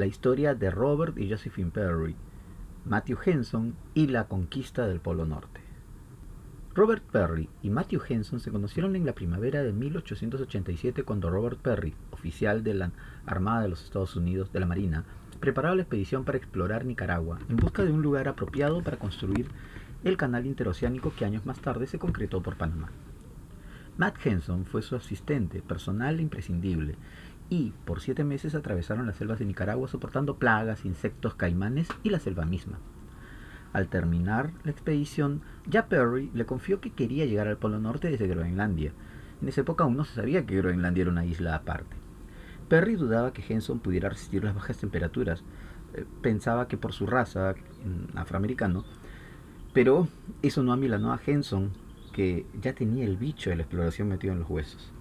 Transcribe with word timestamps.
la 0.00 0.06
historia 0.06 0.54
de 0.54 0.70
Robert 0.70 1.18
y 1.18 1.28
Josephine 1.28 1.70
Perry, 1.70 2.16
Matthew 2.86 3.18
Henson 3.22 3.74
y 3.92 4.06
la 4.06 4.28
conquista 4.28 4.88
del 4.88 4.98
Polo 4.98 5.26
Norte. 5.26 5.60
Robert 6.74 7.02
Perry 7.02 7.50
y 7.62 7.68
Matthew 7.68 8.00
Henson 8.08 8.40
se 8.40 8.50
conocieron 8.50 8.96
en 8.96 9.04
la 9.04 9.14
primavera 9.14 9.62
de 9.62 9.74
1887 9.74 11.02
cuando 11.02 11.28
Robert 11.28 11.58
Perry, 11.60 11.92
oficial 12.12 12.64
de 12.64 12.72
la 12.72 12.92
Armada 13.26 13.60
de 13.60 13.68
los 13.68 13.84
Estados 13.84 14.16
Unidos 14.16 14.50
de 14.54 14.60
la 14.60 14.66
Marina, 14.66 15.04
preparaba 15.38 15.74
la 15.74 15.82
expedición 15.82 16.24
para 16.24 16.38
explorar 16.38 16.86
Nicaragua 16.86 17.38
en 17.50 17.56
busca 17.56 17.84
de 17.84 17.92
un 17.92 18.00
lugar 18.00 18.26
apropiado 18.26 18.82
para 18.82 18.98
construir 18.98 19.48
el 20.02 20.16
canal 20.16 20.46
interoceánico 20.46 21.12
que 21.14 21.26
años 21.26 21.44
más 21.44 21.60
tarde 21.60 21.86
se 21.86 21.98
concretó 21.98 22.40
por 22.42 22.56
Panamá. 22.56 22.88
Matt 23.96 24.24
Henson 24.24 24.64
fue 24.64 24.82
su 24.82 24.96
asistente 24.96 25.62
personal 25.62 26.20
imprescindible 26.20 26.96
y 27.50 27.72
por 27.84 28.00
siete 28.00 28.24
meses 28.24 28.54
atravesaron 28.54 29.06
las 29.06 29.16
selvas 29.16 29.40
de 29.40 29.44
Nicaragua 29.44 29.88
soportando 29.88 30.36
plagas, 30.36 30.84
insectos, 30.84 31.34
caimanes 31.34 31.88
y 32.02 32.10
la 32.10 32.20
selva 32.20 32.44
misma. 32.44 32.78
Al 33.72 33.88
terminar 33.88 34.52
la 34.64 34.70
expedición, 34.70 35.42
ya 35.66 35.86
Perry 35.86 36.30
le 36.34 36.46
confió 36.46 36.80
que 36.80 36.90
quería 36.90 37.26
llegar 37.26 37.48
al 37.48 37.58
Polo 37.58 37.78
Norte 37.78 38.10
desde 38.10 38.26
Groenlandia. 38.26 38.92
En 39.42 39.48
esa 39.48 39.60
época 39.60 39.84
aún 39.84 39.96
no 39.96 40.04
se 40.04 40.14
sabía 40.14 40.46
que 40.46 40.56
Groenlandia 40.56 41.02
era 41.02 41.10
una 41.10 41.24
isla 41.24 41.54
aparte. 41.54 41.96
Perry 42.68 42.94
dudaba 42.94 43.32
que 43.32 43.44
Henson 43.48 43.80
pudiera 43.80 44.08
resistir 44.08 44.44
las 44.44 44.54
bajas 44.54 44.78
temperaturas. 44.78 45.42
Eh, 45.94 46.04
pensaba 46.22 46.68
que 46.68 46.76
por 46.76 46.92
su 46.92 47.06
raza, 47.06 47.54
mm, 47.54 48.16
afroamericano, 48.16 48.84
pero 49.72 50.08
eso 50.42 50.62
no 50.62 50.72
amilanó 50.72 51.12
a 51.12 51.20
Henson, 51.24 51.70
que 52.12 52.46
ya 52.60 52.74
tenía 52.74 53.04
el 53.04 53.16
bicho 53.16 53.50
de 53.50 53.56
la 53.56 53.62
exploración 53.62 54.08
metido 54.08 54.32
en 54.32 54.40
los 54.40 54.50
huesos. 54.50 54.92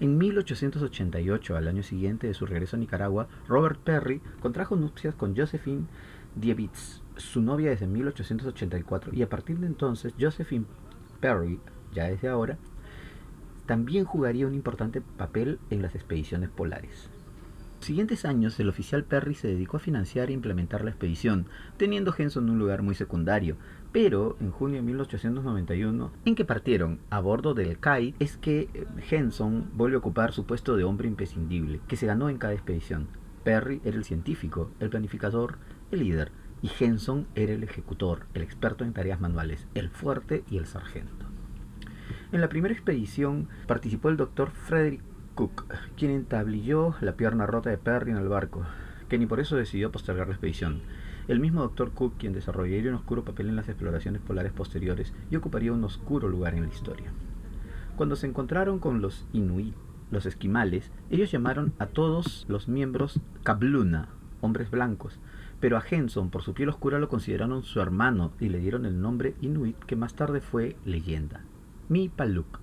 En 0.00 0.18
1888, 0.18 1.56
al 1.56 1.68
año 1.68 1.82
siguiente 1.82 2.26
de 2.26 2.34
su 2.34 2.46
regreso 2.46 2.76
a 2.76 2.80
Nicaragua, 2.80 3.28
Robert 3.46 3.78
Perry 3.80 4.20
contrajo 4.40 4.76
nupcias 4.76 5.14
con 5.14 5.36
Josephine 5.36 5.86
Diebitz, 6.34 7.00
su 7.16 7.40
novia 7.40 7.70
desde 7.70 7.86
1884, 7.86 9.14
y 9.14 9.22
a 9.22 9.28
partir 9.28 9.58
de 9.58 9.68
entonces 9.68 10.12
Josephine 10.18 10.66
Perry, 11.20 11.60
ya 11.92 12.04
desde 12.04 12.28
ahora, 12.28 12.58
también 13.66 14.04
jugaría 14.04 14.46
un 14.46 14.54
importante 14.54 15.00
papel 15.00 15.58
en 15.70 15.80
las 15.80 15.94
expediciones 15.94 16.50
polares. 16.50 17.08
Siguientes 17.84 18.24
años, 18.24 18.58
el 18.60 18.70
oficial 18.70 19.04
Perry 19.04 19.34
se 19.34 19.48
dedicó 19.48 19.76
a 19.76 19.80
financiar 19.80 20.30
e 20.30 20.32
implementar 20.32 20.82
la 20.82 20.90
expedición, 20.90 21.48
teniendo 21.76 22.14
Henson 22.16 22.48
un 22.48 22.58
lugar 22.58 22.80
muy 22.80 22.94
secundario, 22.94 23.58
pero 23.92 24.38
en 24.40 24.52
junio 24.52 24.76
de 24.76 24.86
1891, 24.86 26.10
en 26.24 26.34
que 26.34 26.46
partieron 26.46 27.00
a 27.10 27.20
bordo 27.20 27.52
del 27.52 27.78
Kai, 27.78 28.14
es 28.20 28.38
que 28.38 28.70
eh, 28.72 28.86
Henson 29.10 29.70
vuelve 29.74 29.96
a 29.96 29.98
ocupar 29.98 30.32
su 30.32 30.46
puesto 30.46 30.78
de 30.78 30.84
hombre 30.84 31.08
imprescindible, 31.08 31.82
que 31.86 31.96
se 31.96 32.06
ganó 32.06 32.30
en 32.30 32.38
cada 32.38 32.54
expedición. 32.54 33.06
Perry 33.44 33.82
era 33.84 33.98
el 33.98 34.04
científico, 34.04 34.70
el 34.80 34.88
planificador, 34.88 35.58
el 35.90 35.98
líder, 35.98 36.32
y 36.62 36.70
Henson 36.80 37.26
era 37.34 37.52
el 37.52 37.64
ejecutor, 37.64 38.24
el 38.32 38.40
experto 38.40 38.84
en 38.84 38.94
tareas 38.94 39.20
manuales, 39.20 39.66
el 39.74 39.90
fuerte 39.90 40.42
y 40.50 40.56
el 40.56 40.64
sargento. 40.64 41.26
En 42.32 42.40
la 42.40 42.48
primera 42.48 42.72
expedición 42.72 43.48
participó 43.66 44.08
el 44.08 44.16
doctor 44.16 44.52
Frederick 44.52 45.02
Cook, 45.34 45.64
quien 45.96 46.12
entablilló 46.12 46.94
la 47.00 47.16
pierna 47.16 47.46
rota 47.46 47.70
de 47.70 47.78
Perry 47.78 48.12
en 48.12 48.18
el 48.18 48.28
barco, 48.28 48.64
que 49.08 49.18
ni 49.18 49.26
por 49.26 49.40
eso 49.40 49.56
decidió 49.56 49.90
postergar 49.90 50.28
la 50.28 50.34
expedición. 50.34 50.82
El 51.26 51.40
mismo 51.40 51.62
doctor 51.62 51.92
Cook, 51.92 52.14
quien 52.18 52.32
desarrollaría 52.32 52.90
un 52.90 52.96
oscuro 52.96 53.24
papel 53.24 53.48
en 53.48 53.56
las 53.56 53.68
exploraciones 53.68 54.22
polares 54.22 54.52
posteriores 54.52 55.12
y 55.30 55.36
ocuparía 55.36 55.72
un 55.72 55.82
oscuro 55.82 56.28
lugar 56.28 56.54
en 56.54 56.62
la 56.62 56.72
historia. 56.72 57.12
Cuando 57.96 58.14
se 58.16 58.26
encontraron 58.26 58.78
con 58.78 59.00
los 59.00 59.26
Inuit, 59.32 59.74
los 60.10 60.26
esquimales, 60.26 60.92
ellos 61.10 61.30
llamaron 61.30 61.72
a 61.78 61.86
todos 61.86 62.44
los 62.48 62.68
miembros 62.68 63.20
Kabluna, 63.42 64.08
hombres 64.40 64.70
blancos, 64.70 65.18
pero 65.58 65.76
a 65.76 65.84
Henson 65.88 66.30
por 66.30 66.42
su 66.42 66.54
piel 66.54 66.68
oscura 66.68 66.98
lo 66.98 67.08
consideraron 67.08 67.62
su 67.62 67.80
hermano 67.80 68.32
y 68.38 68.50
le 68.50 68.58
dieron 68.58 68.84
el 68.84 69.00
nombre 69.00 69.34
Inuit 69.40 69.78
que 69.78 69.96
más 69.96 70.14
tarde 70.14 70.40
fue 70.40 70.76
leyenda, 70.84 71.40
Mi 71.88 72.08
Paluk. 72.08 72.60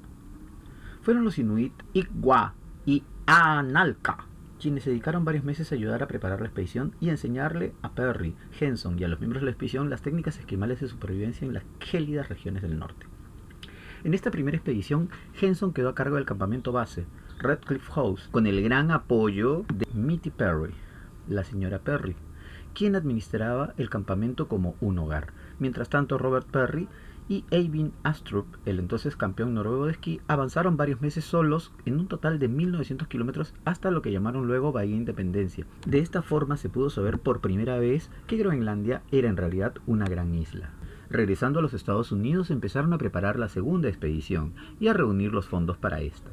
Fueron 1.01 1.25
los 1.25 1.39
Inuit 1.39 1.73
Igwa 1.93 2.53
y 2.85 3.03
Analka 3.25 4.25
quienes 4.61 4.83
se 4.83 4.91
dedicaron 4.91 5.25
varios 5.25 5.43
meses 5.43 5.71
a 5.71 5.75
ayudar 5.75 6.03
a 6.03 6.07
preparar 6.07 6.39
la 6.39 6.45
expedición 6.45 6.93
y 7.01 7.09
enseñarle 7.09 7.73
a 7.81 7.93
Perry, 7.93 8.35
Henson 8.59 8.99
y 8.99 9.03
a 9.03 9.07
los 9.07 9.19
miembros 9.19 9.41
de 9.41 9.45
la 9.45 9.51
expedición 9.51 9.89
las 9.89 10.03
técnicas 10.03 10.37
esquimales 10.37 10.79
de 10.79 10.87
supervivencia 10.87 11.47
en 11.47 11.55
las 11.55 11.63
gélidas 11.79 12.29
regiones 12.29 12.61
del 12.61 12.77
norte. 12.77 13.07
En 14.03 14.13
esta 14.13 14.29
primera 14.29 14.55
expedición, 14.55 15.09
Henson 15.39 15.73
quedó 15.73 15.89
a 15.89 15.95
cargo 15.95 16.15
del 16.15 16.25
campamento 16.25 16.71
base, 16.71 17.05
Redcliffe 17.39 17.91
House, 17.91 18.29
con 18.29 18.45
el 18.45 18.61
gran 18.61 18.91
apoyo 18.91 19.65
de 19.73 19.87
Mitty 19.93 20.29
Perry, 20.29 20.75
la 21.27 21.43
señora 21.43 21.79
Perry, 21.79 22.15
quien 22.75 22.95
administraba 22.95 23.73
el 23.77 23.89
campamento 23.89 24.47
como 24.47 24.75
un 24.79 24.99
hogar. 24.99 25.33
Mientras 25.57 25.89
tanto, 25.89 26.19
Robert 26.19 26.47
Perry 26.47 26.87
y 27.31 27.45
Eivind 27.49 27.93
Astrup, 28.03 28.45
el 28.65 28.77
entonces 28.77 29.15
campeón 29.15 29.53
noruego 29.53 29.85
de 29.85 29.93
esquí, 29.93 30.19
avanzaron 30.27 30.75
varios 30.75 30.99
meses 30.99 31.23
solos 31.23 31.71
en 31.85 31.97
un 31.97 32.09
total 32.09 32.39
de 32.39 32.49
1900 32.49 33.07
kilómetros 33.07 33.53
hasta 33.63 33.89
lo 33.89 34.01
que 34.01 34.11
llamaron 34.11 34.47
luego 34.47 34.73
Bahía 34.73 34.97
Independencia. 34.97 35.65
De 35.87 35.99
esta 35.99 36.23
forma 36.23 36.57
se 36.57 36.67
pudo 36.67 36.89
saber 36.89 37.19
por 37.19 37.39
primera 37.39 37.79
vez 37.79 38.11
que 38.27 38.35
Groenlandia 38.35 39.01
era 39.13 39.29
en 39.29 39.37
realidad 39.37 39.75
una 39.87 40.07
gran 40.07 40.35
isla. 40.35 40.71
Regresando 41.09 41.59
a 41.59 41.61
los 41.61 41.73
Estados 41.73 42.11
Unidos 42.11 42.51
empezaron 42.51 42.91
a 42.91 42.97
preparar 42.97 43.39
la 43.39 43.47
segunda 43.47 43.87
expedición 43.87 44.51
y 44.81 44.89
a 44.89 44.93
reunir 44.93 45.31
los 45.31 45.47
fondos 45.47 45.77
para 45.77 46.01
esta. 46.01 46.31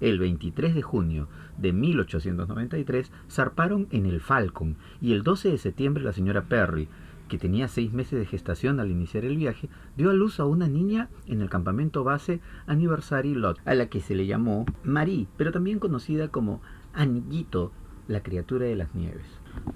El 0.00 0.18
23 0.18 0.74
de 0.74 0.80
junio 0.80 1.28
de 1.58 1.74
1893 1.74 3.12
zarparon 3.28 3.86
en 3.90 4.06
el 4.06 4.22
Falcon 4.22 4.76
y 5.02 5.12
el 5.12 5.24
12 5.24 5.50
de 5.50 5.58
septiembre 5.58 6.04
la 6.04 6.14
señora 6.14 6.44
Perry, 6.44 6.88
que 7.28 7.38
tenía 7.38 7.68
seis 7.68 7.92
meses 7.92 8.18
de 8.18 8.26
gestación 8.26 8.80
al 8.80 8.90
iniciar 8.90 9.24
el 9.24 9.36
viaje, 9.36 9.68
dio 9.96 10.10
a 10.10 10.14
luz 10.14 10.40
a 10.40 10.44
una 10.44 10.66
niña 10.66 11.08
en 11.26 11.40
el 11.40 11.48
campamento 11.48 12.04
base 12.04 12.40
Anniversary 12.66 13.34
Lot, 13.34 13.60
a 13.64 13.74
la 13.74 13.86
que 13.86 14.00
se 14.00 14.14
le 14.14 14.26
llamó 14.26 14.66
Marie, 14.82 15.28
pero 15.36 15.52
también 15.52 15.78
conocida 15.78 16.28
como 16.28 16.60
Anillito, 16.94 17.72
la 18.08 18.22
criatura 18.22 18.66
de 18.66 18.76
las 18.76 18.94
nieves. 18.94 19.26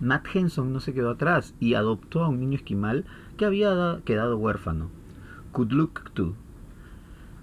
Matt 0.01 0.27
Henson 0.35 0.73
no 0.73 0.81
se 0.81 0.95
quedó 0.95 1.11
atrás 1.11 1.55
y 1.61 1.75
adoptó 1.75 2.25
a 2.25 2.29
un 2.29 2.41
niño 2.41 2.57
esquimal 2.57 3.05
que 3.37 3.45
había 3.45 4.01
quedado 4.05 4.39
huérfano, 4.39 4.91
Kudluktu, 5.53 6.35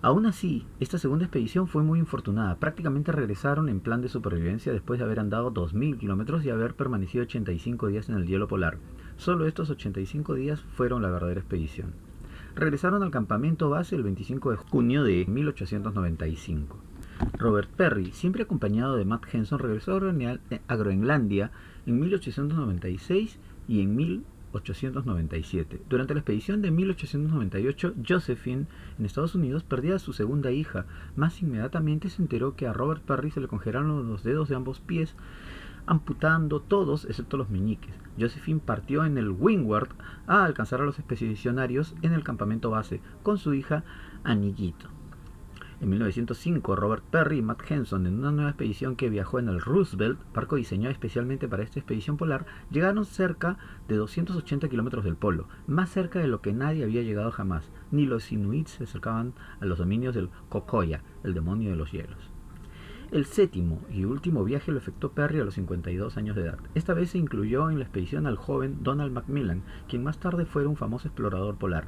Aún 0.01 0.25
así, 0.25 0.65
esta 0.79 0.97
segunda 0.97 1.25
expedición 1.25 1.67
fue 1.67 1.83
muy 1.83 1.99
infortunada. 1.99 2.55
Prácticamente 2.55 3.11
regresaron 3.11 3.67
en 3.67 3.81
plan 3.81 4.01
de 4.01 4.07
supervivencia 4.07 4.71
después 4.71 4.97
de 4.97 5.03
haber 5.03 5.19
andado 5.19 5.53
2.000 5.53 5.97
kilómetros 5.97 6.45
y 6.45 6.49
haber 6.49 6.73
permanecido 6.73 7.23
85 7.23 7.87
días 7.87 8.07
en 8.07 8.15
el 8.15 8.25
hielo 8.25 8.47
polar. 8.47 8.77
Solo 9.19 9.47
estos 9.47 9.69
85 9.69 10.33
días 10.35 10.61
fueron 10.77 11.01
la 11.01 11.09
verdadera 11.09 11.41
expedición. 11.41 11.91
Regresaron 12.55 13.03
al 13.03 13.11
campamento 13.11 13.69
base 13.69 13.97
el 13.97 14.03
25 14.03 14.51
de 14.51 14.55
junio 14.55 15.03
de 15.03 15.25
1895. 15.27 16.77
Robert 17.37 17.69
Perry, 17.69 18.13
siempre 18.13 18.43
acompañado 18.43 18.95
de 18.95 19.03
Matt 19.03 19.25
Henson, 19.29 19.59
regresó 19.59 19.97
a 19.97 20.75
Groenlandia 20.77 21.51
en 21.85 21.99
1896 21.99 23.39
y 23.67 23.81
en 23.81 23.95
1897 23.97 24.39
1897. 24.51 25.81
Durante 25.89 26.13
la 26.13 26.21
expedición 26.21 26.61
de 26.61 26.71
1898, 26.71 27.93
Josephine, 28.07 28.65
en 28.97 29.05
Estados 29.05 29.35
Unidos, 29.35 29.63
perdía 29.63 29.95
a 29.95 29.99
su 29.99 30.13
segunda 30.13 30.51
hija. 30.51 30.85
Más 31.15 31.41
inmediatamente 31.41 32.09
se 32.09 32.21
enteró 32.21 32.55
que 32.55 32.67
a 32.67 32.73
Robert 32.73 33.03
Perry 33.03 33.31
se 33.31 33.41
le 33.41 33.47
congelaron 33.47 34.09
los 34.09 34.23
dedos 34.23 34.49
de 34.49 34.55
ambos 34.55 34.79
pies, 34.79 35.15
amputando 35.89 36.59
todos 36.59 37.05
excepto 37.05 37.35
los 37.35 37.49
meñiques. 37.49 37.95
Josephine 38.19 38.61
partió 38.63 39.03
en 39.05 39.17
el 39.17 39.31
Windward 39.31 39.89
a 40.27 40.45
alcanzar 40.45 40.81
a 40.81 40.85
los 40.85 40.99
expedicionarios 40.99 41.95
en 42.03 42.13
el 42.13 42.23
campamento 42.23 42.69
base 42.69 43.01
con 43.23 43.39
su 43.39 43.55
hija 43.55 43.83
Anillito. 44.23 44.87
En 45.81 45.89
1905, 45.89 46.75
Robert 46.75 47.03
Perry 47.09 47.39
y 47.39 47.41
Matt 47.41 47.63
Henson, 47.67 48.05
en 48.05 48.19
una 48.19 48.31
nueva 48.31 48.51
expedición 48.51 48.95
que 48.95 49.09
viajó 49.09 49.39
en 49.39 49.49
el 49.49 49.61
Roosevelt, 49.61 50.19
barco 50.31 50.57
diseñado 50.57 50.91
especialmente 50.91 51.47
para 51.47 51.63
esta 51.63 51.79
expedición 51.79 52.17
polar, 52.17 52.45
llegaron 52.69 53.03
cerca 53.05 53.57
de 53.87 53.95
280 53.95 54.69
kilómetros 54.69 55.05
del 55.05 55.15
polo, 55.15 55.47
más 55.65 55.89
cerca 55.89 56.19
de 56.19 56.27
lo 56.27 56.41
que 56.41 56.53
nadie 56.53 56.83
había 56.83 57.01
llegado 57.01 57.31
jamás. 57.31 57.71
Ni 57.89 58.05
los 58.05 58.31
inuits 58.31 58.73
se 58.73 58.83
acercaban 58.83 59.33
a 59.59 59.65
los 59.65 59.79
dominios 59.79 60.13
del 60.13 60.29
Kokoya, 60.49 61.01
el 61.23 61.33
demonio 61.33 61.71
de 61.71 61.77
los 61.77 61.91
hielos. 61.91 62.28
El 63.11 63.25
séptimo 63.25 63.81
y 63.89 64.05
último 64.05 64.43
viaje 64.43 64.71
lo 64.71 64.77
efectuó 64.77 65.13
Perry 65.13 65.39
a 65.39 65.43
los 65.43 65.55
52 65.55 66.15
años 66.17 66.35
de 66.35 66.43
edad. 66.43 66.59
Esta 66.75 66.93
vez 66.93 67.09
se 67.09 67.17
incluyó 67.17 67.71
en 67.71 67.79
la 67.79 67.85
expedición 67.85 68.27
al 68.27 68.35
joven 68.35 68.83
Donald 68.83 69.11
Macmillan, 69.11 69.63
quien 69.87 70.03
más 70.03 70.19
tarde 70.19 70.45
fue 70.45 70.67
un 70.67 70.75
famoso 70.75 71.07
explorador 71.07 71.57
polar. 71.57 71.87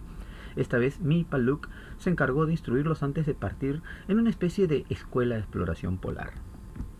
Esta 0.55 0.79
vez 0.79 0.99
Mi 0.99 1.23
Paluk 1.23 1.69
se 1.99 2.09
encargó 2.09 2.47
de 2.47 2.53
instruirlos 2.53 3.03
antes 3.03 3.27
de 3.27 3.35
partir 3.35 3.83
en 4.07 4.17
una 4.17 4.31
especie 4.31 4.65
de 4.65 4.83
escuela 4.89 5.35
de 5.35 5.41
exploración 5.41 5.99
polar. 5.99 6.33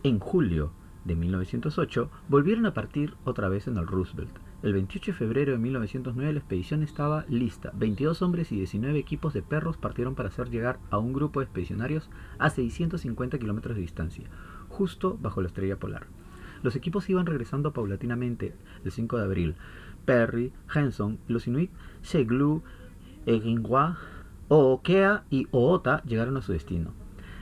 En 0.04 0.20
julio 0.20 0.70
de 1.04 1.16
1908 1.16 2.08
volvieron 2.28 2.66
a 2.66 2.74
partir 2.74 3.14
otra 3.24 3.48
vez 3.48 3.66
en 3.66 3.76
el 3.76 3.88
Roosevelt. 3.88 4.38
El 4.62 4.74
28 4.74 5.10
de 5.10 5.18
febrero 5.18 5.52
de 5.52 5.58
1909 5.58 6.32
la 6.32 6.38
expedición 6.38 6.84
estaba 6.84 7.24
lista. 7.28 7.72
22 7.74 8.22
hombres 8.22 8.52
y 8.52 8.56
19 8.56 8.96
equipos 8.96 9.34
de 9.34 9.42
perros 9.42 9.76
partieron 9.76 10.14
para 10.14 10.28
hacer 10.28 10.50
llegar 10.50 10.78
a 10.90 10.98
un 10.98 11.12
grupo 11.12 11.40
de 11.40 11.46
expedicionarios 11.46 12.08
a 12.38 12.48
650 12.48 13.40
kilómetros 13.40 13.74
de 13.74 13.82
distancia, 13.82 14.28
justo 14.68 15.18
bajo 15.20 15.40
la 15.40 15.48
estrella 15.48 15.80
polar. 15.80 16.06
Los 16.62 16.76
equipos 16.76 17.10
iban 17.10 17.26
regresando 17.26 17.72
paulatinamente 17.72 18.54
el 18.84 18.92
5 18.92 19.18
de 19.18 19.24
abril. 19.24 19.54
Perry, 20.04 20.52
Henson 20.72 21.18
los 21.26 21.48
Inuit 21.48 21.72
Seglu, 22.02 22.62
Eginwa, 23.26 23.98
Ookea 24.46 25.24
y 25.28 25.48
Oota 25.50 26.04
llegaron 26.04 26.36
a 26.36 26.42
su 26.42 26.52
destino. 26.52 26.94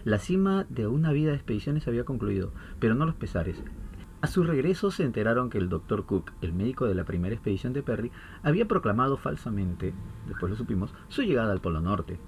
La 0.05 0.19
cima 0.19 0.65
de 0.71 0.87
una 0.87 1.13
vida 1.13 1.33
de 1.33 1.37
expediciones 1.37 1.87
había 1.87 2.05
concluido, 2.05 2.55
pero 2.79 2.95
no 2.95 3.05
los 3.05 3.15
pesares. 3.15 3.63
A 4.23 4.27
su 4.27 4.43
regreso 4.43 4.91
se 4.91 5.05
enteraron 5.05 5.49
que 5.49 5.57
el 5.57 5.71
Dr. 5.71 6.05
Cook, 6.05 6.33
el 6.43 6.53
médico 6.53 6.85
de 6.85 6.95
la 6.95 7.05
primera 7.05 7.35
expedición 7.35 7.73
de 7.73 7.83
Perry, 7.83 8.13
había 8.43 8.69
proclamado 8.69 9.17
falsamente, 9.17 9.95
después 10.27 10.51
lo 10.51 10.57
supimos, 10.57 10.93
su 11.09 11.23
llegada 11.23 11.53
al 11.53 11.63
Polo 11.63 11.81
Norte. 11.81 12.19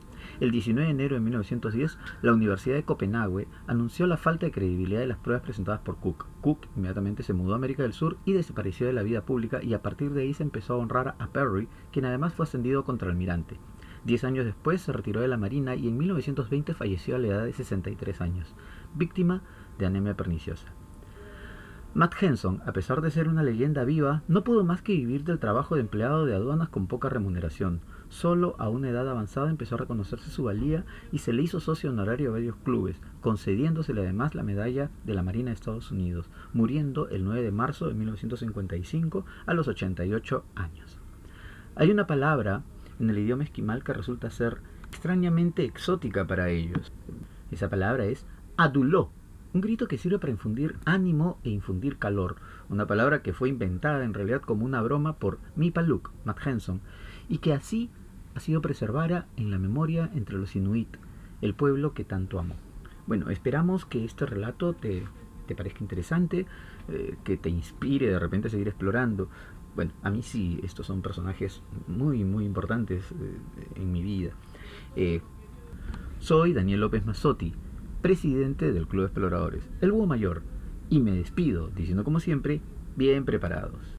El 0.41 0.53
19 0.53 0.87
de 0.87 0.91
enero 0.91 1.17
de 1.17 1.21
1910, 1.21 1.99
la 2.23 2.33
Universidad 2.33 2.77
de 2.77 2.85
Copenhague 2.85 3.47
anunció 3.67 4.07
la 4.07 4.17
falta 4.17 4.47
de 4.47 4.53
credibilidad 4.53 5.01
de 5.01 5.07
las 5.07 5.19
pruebas 5.19 5.43
presentadas 5.43 5.83
por 5.83 5.99
Cook. 5.99 6.25
Cook 6.41 6.67
inmediatamente 6.77 7.23
se 7.25 7.35
mudó 7.35 7.53
a 7.53 7.57
América 7.57 7.83
del 7.83 7.93
Sur 7.93 8.17
y 8.25 8.33
desapareció 8.33 8.87
de 8.87 8.95
la 8.95 9.03
vida 9.03 9.27
pública 9.27 9.63
y 9.63 9.75
a 9.75 9.83
partir 9.83 10.13
de 10.13 10.23
ahí 10.23 10.33
se 10.33 10.45
empezó 10.45 10.73
a 10.73 10.79
honrar 10.79 11.15
a 11.19 11.27
Perry, 11.27 11.69
quien 11.91 12.07
además 12.07 12.33
fue 12.33 12.45
ascendido 12.45 12.85
contraalmirante. 12.85 13.59
Diez 14.03 14.25
años 14.25 14.47
después 14.47 14.81
se 14.81 14.93
retiró 14.93 15.21
de 15.21 15.29
la 15.29 15.37
Marina 15.37 15.75
y 15.75 15.89
en 15.89 15.99
1920 15.99 16.73
falleció 16.73 17.17
a 17.17 17.19
la 17.19 17.29
edad 17.29 17.45
de 17.45 17.53
63 17.53 18.23
años, 18.23 18.55
víctima 18.95 19.43
de 19.79 19.85
anemia 19.85 20.17
perniciosa. 20.17 20.73
Matt 21.95 22.15
Henson, 22.23 22.63
a 22.65 22.73
pesar 22.73 23.03
de 23.03 23.11
ser 23.11 23.29
una 23.29 23.43
leyenda 23.43 23.85
viva, 23.85 24.23
no 24.27 24.45
pudo 24.45 24.65
más 24.65 24.81
que 24.81 24.95
vivir 24.95 25.25
del 25.25 25.39
trabajo 25.39 25.75
de 25.75 25.83
empleado 25.83 26.25
de 26.25 26.35
aduanas 26.35 26.71
con 26.71 26.87
poca 26.87 27.11
remuneración. 27.11 27.83
Solo 28.09 28.57
a 28.59 28.71
una 28.71 28.89
edad 28.89 29.07
avanzada 29.11 29.51
empezó 29.51 29.75
a 29.75 29.79
reconocerse 29.79 30.31
su 30.31 30.45
valía 30.45 30.87
y 31.13 31.19
se 31.19 31.35
le 31.35 31.43
hizo 31.43 31.61
socio 31.61 31.91
honorario 31.91 32.29
de 32.29 32.33
varios 32.33 32.57
clubes, 32.57 32.97
concediéndosele 33.21 34.01
además 34.01 34.35
la 34.35 34.43
medalla 34.43 34.91
de 35.05 35.13
la 35.13 35.23
Marina 35.23 35.51
de 35.51 35.55
Estados 35.55 35.91
Unidos, 35.91 36.31
muriendo 36.55 37.11
el 37.11 37.25
9 37.25 37.43
de 37.43 37.53
marzo 37.53 37.89
de 37.89 37.95
1955 37.95 39.27
a 39.45 39.53
los 39.53 39.69
88 39.69 40.45
años. 40.55 40.99
Hay 41.75 41.91
una 41.91 42.07
palabra 42.07 42.63
en 43.01 43.11
el 43.11 43.19
idioma 43.19 43.45
esquimal 43.45 43.85
que 43.85 43.93
resulta 43.93 44.31
ser 44.31 44.63
extrañamente 44.89 45.67
exótica 45.67 46.27
para 46.27 46.49
ellos. 46.49 46.91
Esa 47.51 47.69
palabra 47.69 48.07
es 48.07 48.25
aduló, 48.57 49.11
un 49.55 49.61
grito 49.61 49.87
que 49.87 49.99
sirve 49.99 50.19
para 50.19 50.33
infundir 50.33 50.77
ánimo 50.85 51.39
e 51.45 51.51
infundir 51.51 51.99
calor, 51.99 52.37
una 52.69 52.87
palabra 52.87 53.23
que 53.23 53.33
fue 53.33 53.49
inventada 53.49 54.05
en 54.05 54.15
realidad 54.15 54.41
como 54.41 54.65
una 54.65 54.81
broma 54.81 55.19
por 55.19 55.39
Mipaluk, 55.57 56.11
Matt 56.25 56.47
Henson, 56.47 56.81
y 57.29 57.39
que 57.39 57.53
así 57.53 57.91
ha 58.35 58.41
sido 58.41 58.63
preservada 58.63 59.27
en 59.37 59.51
la 59.51 59.59
memoria 59.59 60.11
entre 60.15 60.39
los 60.39 60.57
Inuit, 60.57 60.97
el 61.43 61.55
pueblo 61.55 61.93
que 61.93 62.05
tanto 62.05 62.39
amó. 62.39 62.57
Bueno, 63.07 63.31
esperamos 63.31 63.85
que 63.85 64.05
este 64.05 64.25
relato 64.25 64.73
te, 64.75 65.05
te 65.47 65.55
parezca 65.55 65.81
interesante, 65.81 66.47
eh, 66.89 67.17
que 67.25 67.37
te 67.37 67.51
inspire 67.51 68.09
de 68.09 68.19
repente 68.19 68.49
a 68.49 68.51
seguir 68.51 68.69
explorando. 68.69 69.29
Bueno, 69.75 69.93
a 70.03 70.11
mí 70.11 70.23
sí, 70.23 70.61
estos 70.63 70.87
son 70.87 71.03
personajes 71.03 71.63
muy, 71.89 72.25
muy 72.25 72.45
importantes 72.47 73.05
eh, 73.13 73.69
en 73.75 73.93
mi 73.93 74.03
vida. 74.03 74.33
Eh, 74.97 75.21
soy 76.21 76.53
Daniel 76.53 76.81
López 76.81 77.05
Mazzotti 77.05 77.53
presidente 78.03 78.73
del 78.73 78.89
Club 78.89 79.03
de 79.03 79.07
Exploradores, 79.07 79.71
el 79.81 79.93
Búho 79.93 80.07
Mayor, 80.07 80.43
y 80.91 81.01
me 81.01 81.13
despido 81.13 81.69
diciendo 81.69 82.03
como 82.05 82.21
siempre, 82.21 82.61
bien 82.97 83.25
preparados. 83.25 83.81